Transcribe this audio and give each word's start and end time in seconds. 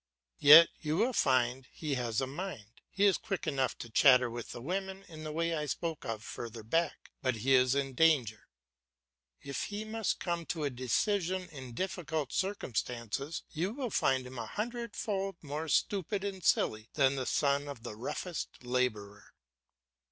Yet 0.39 0.69
you 0.79 0.97
will 0.97 1.13
find 1.13 1.67
he 1.71 1.93
has 1.93 2.21
a 2.21 2.25
mind. 2.25 2.81
He 2.89 3.05
is 3.05 3.19
quick 3.19 3.45
enough 3.45 3.77
to 3.77 3.87
chatter 3.91 4.31
with 4.31 4.49
the 4.49 4.59
women 4.59 5.03
in 5.07 5.23
the 5.23 5.31
way 5.31 5.53
I 5.55 5.67
spoke 5.67 6.05
of 6.05 6.23
further 6.23 6.63
back; 6.63 7.11
but 7.21 7.35
if 7.35 7.41
he 7.43 7.53
is 7.53 7.75
in 7.75 7.93
danger, 7.93 8.47
if 9.43 9.65
he 9.65 9.85
must 9.85 10.19
come 10.19 10.47
to 10.47 10.63
a 10.63 10.71
decision 10.71 11.47
in 11.49 11.75
difficult 11.75 12.33
circumstances, 12.33 13.43
you 13.51 13.73
will 13.73 13.91
find 13.91 14.25
him 14.25 14.39
a 14.39 14.47
hundredfold 14.47 15.35
more 15.43 15.67
stupid 15.67 16.23
and 16.23 16.43
silly 16.43 16.89
than 16.93 17.13
the 17.15 17.27
son 17.27 17.67
of 17.67 17.83
the 17.83 17.95
roughest 17.95 18.63
labourer. 18.63 19.35